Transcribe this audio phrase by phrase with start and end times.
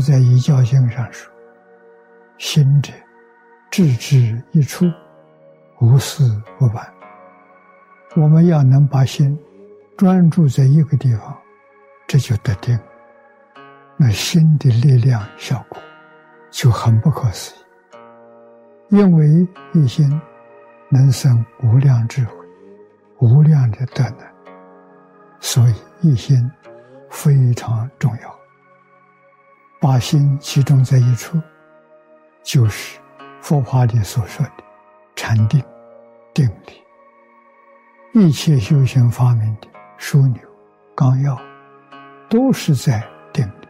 [0.00, 1.30] 在《一教经》上说
[2.38, 2.92] ：“心者，
[3.70, 4.86] 置之一处，
[5.80, 6.22] 无事
[6.58, 6.86] 不办。”
[8.16, 9.38] 我们要能把心
[9.96, 11.36] 专注在一个地方，
[12.06, 12.78] 这就得定。
[13.96, 15.80] 那心的力量效果
[16.50, 17.58] 就很不可思议。
[18.96, 20.08] 因为一心
[20.88, 22.32] 能生无量智慧、
[23.18, 24.26] 无量的德能，
[25.40, 26.50] 所以一心
[27.10, 28.37] 非常重要。
[29.80, 31.40] 把心集中在一处，
[32.42, 32.98] 就是
[33.40, 34.64] 佛法里所说的
[35.16, 35.62] 禅定、
[36.34, 36.82] 定力。
[38.14, 39.68] 一切修行发明的
[39.98, 40.40] 枢纽、
[40.94, 41.38] 纲要，
[42.28, 43.68] 都是在定力。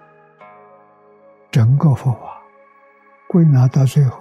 [1.50, 2.40] 整个佛法
[3.28, 4.18] 归纳到最后。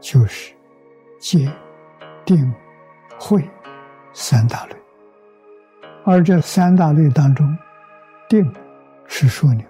[0.00, 0.52] 就是
[1.18, 1.50] 戒、
[2.26, 2.54] 定、
[3.18, 3.42] 慧
[4.12, 4.76] 三大类，
[6.04, 7.56] 而这三大类当中，
[8.28, 8.54] 定
[9.06, 9.66] 是枢纽，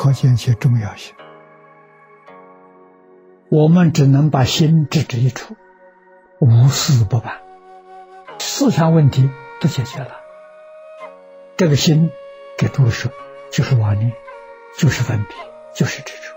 [0.00, 1.14] 可见其重要性。
[3.50, 5.56] 我们只能把心置之一处，
[6.38, 7.42] 无事不办，
[8.38, 9.28] 思想问题
[9.60, 10.12] 都解决了。
[11.58, 12.10] 这个心，
[12.56, 13.12] 给诸位说，
[13.52, 14.14] 就是妄念，
[14.78, 15.36] 就是分别，
[15.74, 16.34] 就是执着。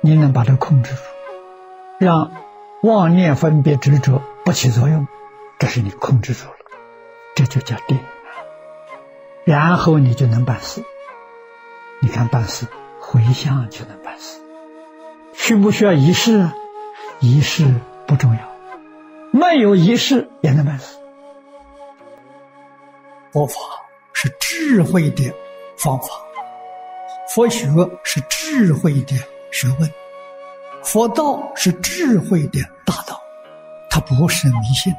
[0.00, 1.00] 你能把它控制住？
[1.98, 2.30] 让
[2.84, 5.08] 妄念分别执着不起作用，
[5.58, 6.54] 这是你控制住了，
[7.34, 7.98] 这就叫定。
[9.44, 10.84] 然后你就能办事。
[12.02, 12.66] 你看办事，
[13.00, 14.40] 回向就能办事。
[15.34, 16.52] 需不需要仪式啊？
[17.20, 17.72] 仪式
[18.08, 18.40] 不重要，
[19.30, 20.96] 没有仪式也能办事。
[23.30, 23.54] 佛法
[24.12, 25.32] 是智慧的
[25.76, 26.08] 方法，
[27.28, 27.68] 佛学
[28.02, 29.14] 是智慧的
[29.52, 29.88] 学问。
[30.82, 33.22] 佛道是智慧的大道，
[33.88, 34.98] 它不是迷信的。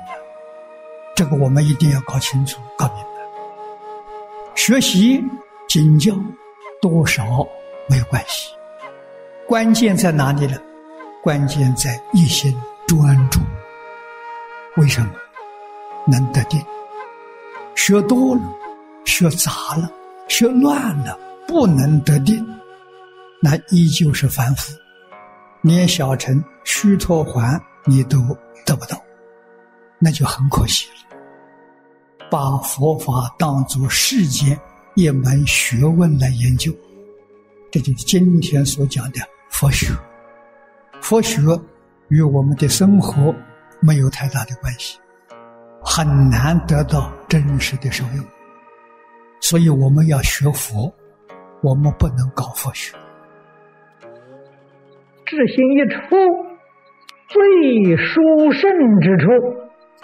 [1.15, 3.09] 这个我们一定要搞清楚、搞明白。
[4.55, 5.21] 学习
[5.67, 6.15] 经教
[6.83, 7.47] 多少
[7.87, 8.49] 没有关系，
[9.47, 10.57] 关键在哪里呢？
[11.23, 12.53] 关键在一心
[12.85, 13.39] 专注。
[14.75, 15.09] 为什么
[16.05, 16.61] 能得定？
[17.73, 18.41] 学多了，
[19.05, 19.89] 学杂了，
[20.27, 21.17] 学乱了，
[21.47, 22.45] 不能得定，
[23.41, 24.73] 那依旧是凡夫。
[25.61, 28.17] 连小乘须陀环你都
[28.65, 29.01] 得不到，
[29.99, 31.17] 那就很可惜了。
[32.29, 34.59] 把佛法当作世间
[34.95, 36.71] 一门学问来研究，
[37.71, 39.91] 这就是今天所讲的佛学。
[41.01, 41.41] 佛学
[42.09, 43.33] 与我们的生活
[43.81, 44.99] 没有太大的关系，
[45.83, 48.23] 很难得到真实的受用。
[49.41, 50.93] 所以我们要学佛，
[51.63, 52.95] 我们不能搞佛学。
[55.25, 56.15] 智心一出，
[57.27, 58.21] 最殊
[58.51, 58.69] 胜
[59.01, 59.27] 之处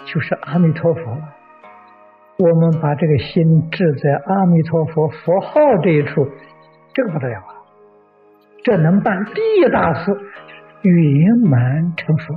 [0.04, 1.00] 就是阿弥陀佛。
[2.40, 6.26] 我们把这个心置在阿弥陀佛佛号这一处，
[6.94, 7.52] 这个不得了啊！
[8.64, 10.10] 这能办第一大事，
[10.82, 12.34] 圆满成佛。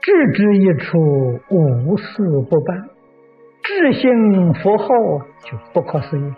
[0.00, 0.98] 置之一处，
[1.50, 2.04] 无事
[2.50, 2.88] 不办。
[3.62, 4.88] 智心佛号
[5.44, 6.32] 就不可思议，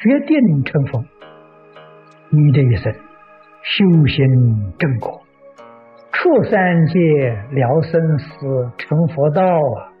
[0.00, 1.02] 决定成佛。
[2.28, 2.92] 你的一生。
[3.62, 5.20] 修行正果，
[6.12, 6.98] 出三界
[7.52, 9.92] 了生死成佛道啊！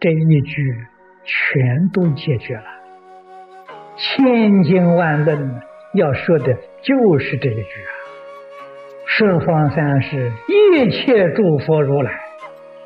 [0.00, 0.74] 这一句
[1.28, 2.64] 全都解决了。
[3.96, 5.60] 千经万论
[5.92, 7.92] 要说的就是这一句啊！
[9.06, 12.10] 十方三世一切诸佛如来，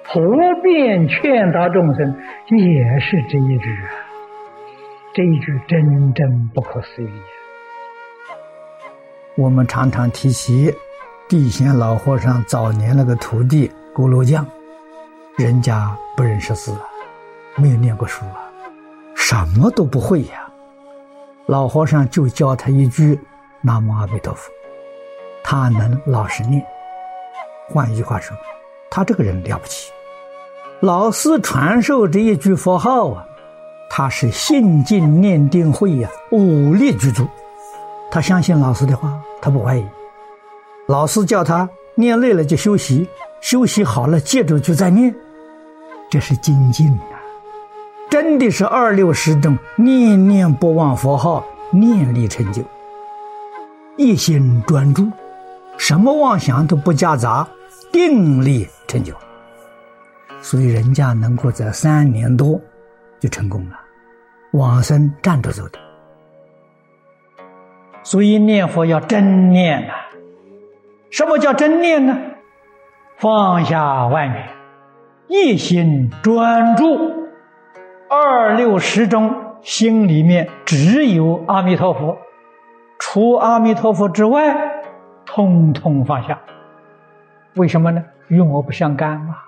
[0.04, 0.20] 普
[0.62, 2.16] 遍劝导众生，
[2.48, 3.88] 也是这一句啊！
[5.14, 7.10] 这一句真真不可思议。
[9.36, 10.74] 我们常常提起
[11.28, 14.46] 地仙老和尚早年那个徒弟咕噜匠，
[15.36, 16.88] 人家不认识字啊，
[17.56, 18.48] 没有念过书啊，
[19.14, 20.48] 什么都不会呀。
[21.46, 23.18] 老和尚就教他一句
[23.60, 24.50] “南无阿弥陀佛”，
[25.44, 26.64] 他能老实念。
[27.68, 28.36] 换一句话说，
[28.90, 29.90] 他这个人了不起。
[30.80, 33.24] 老师传授这一句佛号啊，
[33.90, 37.26] 他是信进念定慧呀，武力具足。
[38.10, 39.86] 他相信老师的话，他不怀疑。
[40.86, 43.08] 老师叫他念累了就休息，
[43.40, 45.14] 休息好了接着就再念，
[46.10, 46.98] 这是精进！
[48.12, 52.62] 真的是二六十中，念念不忘佛号，念力成就，
[53.96, 55.10] 一心专注，
[55.78, 57.48] 什么妄想都不夹杂，
[57.90, 59.14] 定力成就。
[60.42, 62.60] 所以人家能够在三年多
[63.18, 63.80] 就成功了，
[64.50, 65.78] 往生站着走的。
[68.02, 69.94] 所以念佛要真念呐。
[71.08, 72.14] 什么叫真念呢？
[73.16, 74.50] 放下外面，
[75.28, 77.21] 一心专注，
[78.14, 82.18] 二六十中心里面只有阿弥陀佛，
[82.98, 84.54] 除阿弥陀佛之外，
[85.24, 86.38] 通通放下。
[87.54, 88.04] 为什么呢？
[88.28, 89.38] 与我不相干嘛。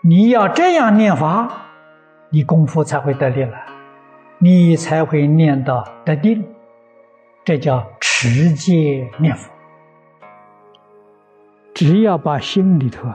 [0.00, 1.46] 你要这样念法，
[2.30, 3.58] 你功夫才会得力了，
[4.38, 6.42] 你才会念到得定。
[7.44, 9.52] 这叫持戒念佛。
[11.74, 13.06] 只要把心里头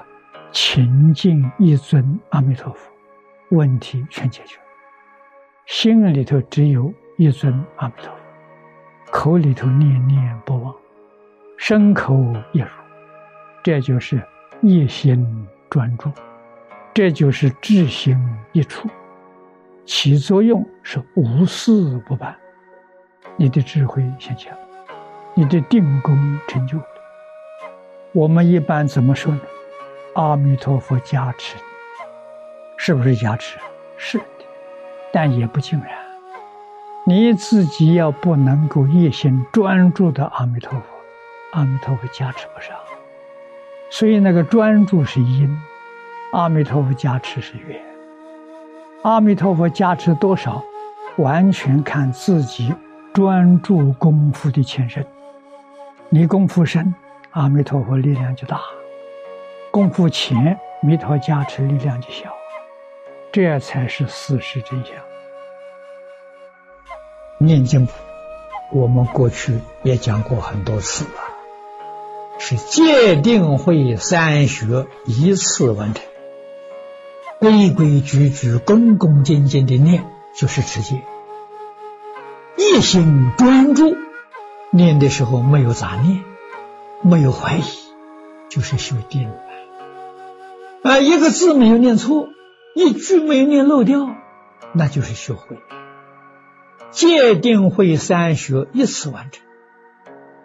[0.52, 2.93] 清净一尊阿弥陀佛，
[3.54, 4.58] 问题全解决。
[5.66, 10.76] 心里头只有一尊阿弥陀佛，口里头念念不忘，
[11.58, 12.16] 身口
[12.52, 12.68] 一如，
[13.64, 14.22] 这就是
[14.62, 16.12] 一心专注，
[16.94, 18.18] 这就是智心
[18.52, 18.90] 一处，
[19.86, 22.36] 起作用是无事不办。
[23.38, 24.60] 你的智慧显现了，
[25.34, 26.86] 你的定功成就了。
[28.12, 29.42] 我们一般怎么说呢？
[30.16, 31.58] 阿弥陀佛加持，
[32.86, 33.58] 是不是加持？
[33.96, 34.26] 是的，
[35.14, 35.88] 但也不尽然。
[37.06, 40.86] 你自己要不能够一心专注的阿弥陀佛，
[41.54, 42.76] 阿弥陀佛加持不上。
[43.90, 45.58] 所以那个专注是因，
[46.34, 47.82] 阿弥陀佛加持是缘。
[49.04, 50.62] 阿弥陀佛加持多少，
[51.16, 52.76] 完全看自己。
[53.14, 55.06] 专注功夫的前身，
[56.10, 56.94] 你功夫深，
[57.32, 58.58] 阿弥陀佛力量就大；
[59.72, 62.30] 功夫浅，弥陀加持力量就小。
[63.34, 64.94] 这才是事实真相。
[67.40, 67.88] 念经，
[68.72, 71.10] 我们过去也讲过很多次了，
[72.38, 76.04] 是戒定慧三学一次完成，
[77.40, 81.02] 规规矩矩、恭恭敬敬的念，就是持戒。
[82.56, 83.98] 一心专注
[84.70, 86.24] 念的时候，没有杂念，
[87.02, 87.64] 没有怀疑，
[88.48, 89.36] 就是修定了。
[90.84, 92.28] 啊，一个字没有念错，
[92.76, 94.16] 一句没有念漏掉，
[94.74, 95.58] 那就是学会。
[96.92, 99.44] 戒定慧三学一次完成，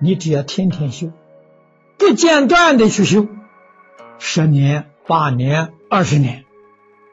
[0.01, 1.13] 你只要天天修，
[1.99, 3.27] 不间断的去修，
[4.19, 6.45] 十年、八年、二十年，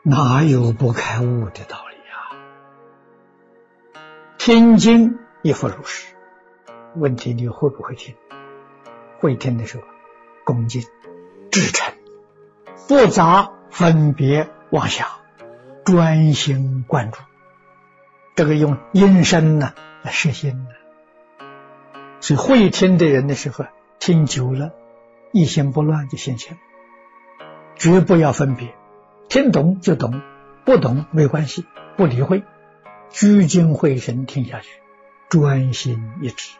[0.04, 4.02] 哪有不开悟的道理啊？
[4.38, 6.14] 听经亦复如是。
[6.96, 8.16] 问题你会不会听？
[9.20, 9.84] 会听的时候，
[10.46, 10.82] 恭敬、
[11.52, 11.94] 至诚、
[12.88, 15.08] 不杂分别妄想，
[15.84, 17.20] 专心关注。
[18.36, 20.70] 这个用音声呢来实心呢。
[22.20, 23.66] 所以会听的人的时候，
[24.00, 24.72] 听久了，
[25.32, 26.58] 一心不乱就现前。
[27.76, 28.74] 绝不要分别，
[29.30, 30.22] 听懂就懂，
[30.64, 31.66] 不懂没关系，
[31.98, 32.44] 不理会。
[33.10, 34.70] 聚精会神听下去，
[35.30, 36.56] 专心一致。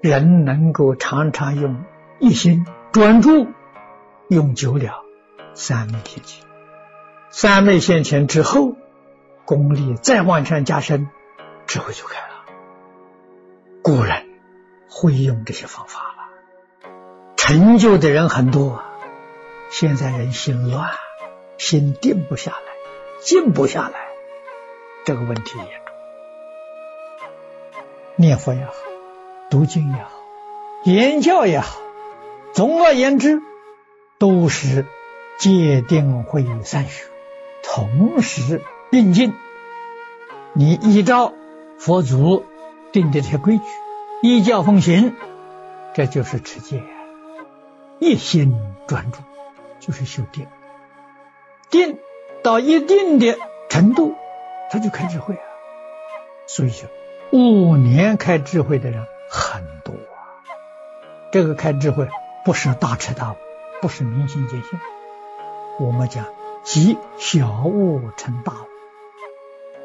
[0.00, 1.84] 人能够常常用
[2.18, 3.46] 一心专注，
[4.28, 5.04] 用久了，
[5.54, 6.44] 三昧现前。
[7.34, 8.76] 三昧现前之后，
[9.46, 11.08] 功力再往上加深，
[11.66, 12.44] 智慧就开了。
[13.82, 14.26] 古人
[14.90, 16.90] 会用这些方法了，
[17.36, 18.82] 成就的人很多。
[19.70, 20.90] 现在人心乱，
[21.56, 22.72] 心定不下来，
[23.22, 24.08] 静不下来。
[25.06, 25.74] 这个问题严重，
[28.16, 28.74] 念佛也好，
[29.48, 30.10] 读经也好，
[30.84, 31.80] 言教也好，
[32.52, 33.40] 总而言之，
[34.18, 34.84] 都是
[35.38, 37.06] 戒定慧三学
[37.74, 38.60] 同时
[38.90, 39.32] 并进。
[40.52, 41.32] 你依照
[41.78, 42.44] 佛祖
[42.92, 43.64] 定的这些规矩，
[44.20, 45.14] 依教奉行，
[45.94, 46.82] 这就是持戒，
[47.98, 48.54] 一心
[48.86, 49.20] 专注，
[49.80, 50.46] 就是修定。
[51.70, 51.98] 定
[52.42, 53.38] 到一定的
[53.70, 54.16] 程度。
[54.70, 55.44] 他就开智慧啊，
[56.46, 56.88] 所以说
[57.30, 60.28] 五年开智慧的人很多啊。
[61.30, 62.08] 这个开智慧
[62.44, 63.36] 不是大彻大悟，
[63.80, 64.80] 不是明心见性，
[65.78, 66.24] 我们讲
[66.62, 68.66] 即小悟成大悟，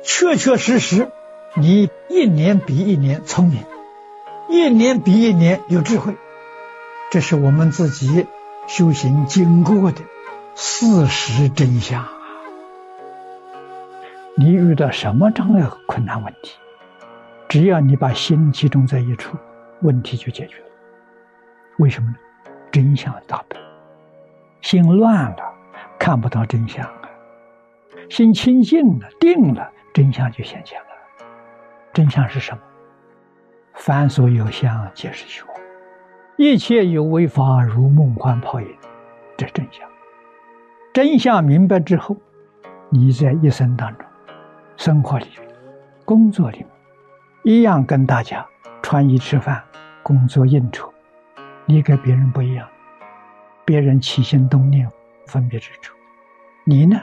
[0.03, 1.11] 确确实实，
[1.55, 3.63] 你一年比一年聪明，
[4.47, 6.15] 一年比一年有智慧，
[7.11, 8.27] 这是我们自己
[8.67, 10.01] 修行经过的
[10.55, 12.05] 事实真相。
[14.35, 16.57] 你遇到什么障碍和困难问题，
[17.49, 19.35] 只要你把心集中在一处，
[19.81, 20.65] 问题就解决了。
[21.79, 22.15] 为什么呢？
[22.71, 23.57] 真相大白，
[24.61, 25.56] 心乱了
[25.99, 27.09] 看不到真相啊；
[28.09, 30.87] 心清净了、定了，真相就显现了。
[31.93, 32.59] 真相是什么？
[33.73, 35.51] 凡所有相，皆是虚妄；
[36.37, 38.67] 一切有为法，如梦幻泡影。
[39.37, 39.87] 这真相。
[40.93, 42.17] 真相明白之后，
[42.89, 44.07] 你在一生当中。
[44.77, 45.49] 生活里面、
[46.05, 46.67] 工作里面，
[47.43, 48.45] 一样跟大家
[48.83, 49.63] 穿衣吃饭、
[50.03, 50.93] 工作应酬。
[51.65, 52.67] 你跟别人不一样，
[53.65, 54.87] 别人起心动念
[55.27, 55.91] 分别执着，
[56.63, 56.99] 你呢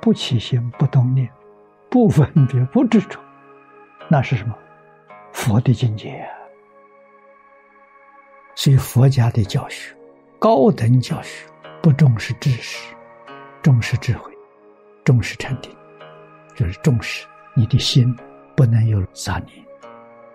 [0.00, 1.30] 不起心不动念，
[1.88, 3.18] 不分别不执着，
[4.08, 4.54] 那是什么？
[5.32, 6.28] 佛的境界啊！
[8.54, 9.96] 所以佛家的教学，
[10.38, 11.46] 高等教学
[11.82, 12.94] 不重视知识，
[13.62, 14.32] 重视智慧，
[15.04, 15.74] 重视禅定，
[16.54, 18.14] 就是重视你的心
[18.56, 19.64] 不能有杂念，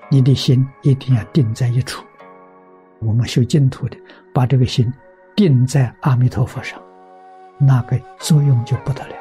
[0.10, 2.06] 你的心一定要定在一处。
[3.00, 3.98] 我们修净土的，
[4.34, 4.92] 把这个心
[5.36, 6.82] 定在阿弥陀佛上，
[7.60, 9.16] 那个作用就不得了。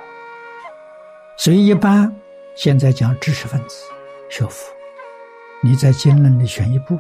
[1.37, 2.11] 所以一般
[2.55, 3.85] 现在讲知识分子
[4.31, 4.73] 学佛，
[5.63, 6.99] 你在经论里选一部，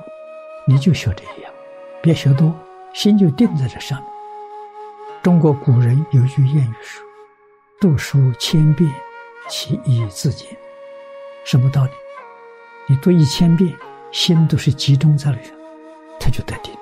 [0.66, 1.52] 你就学这一样，
[2.02, 2.54] 别学多，
[2.92, 4.10] 心就定在这上面。
[5.22, 7.04] 中国古人有句谚语说
[7.80, 8.90] ：“读书千遍，
[9.48, 10.48] 其义自见。”
[11.44, 11.90] 什么道理？
[12.86, 13.74] 你读一千遍，
[14.12, 15.52] 心都是集中在那上，
[16.20, 16.72] 他就得定，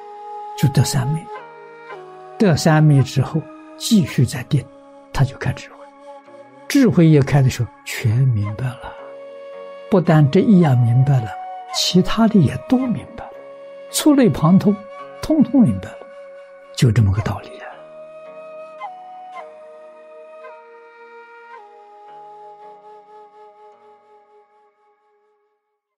[0.59, 1.27] 就得三昧。
[2.39, 3.41] 得三昧之后，
[3.77, 4.65] 继续在定，
[5.13, 5.77] 他就开智慧。
[6.69, 8.93] 智慧一开的时候，全明白了。
[9.91, 11.29] 不但这一样明白了，
[11.75, 13.33] 其他的也都明白了，
[13.91, 14.75] 触类旁通，
[15.23, 15.99] 通通明白了，
[16.75, 17.66] 就这么个道理啊。